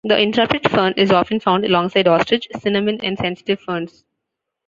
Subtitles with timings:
[0.03, 4.03] The interrupted fern is often found alongside ostrich, cinnamon and sensitive ferns.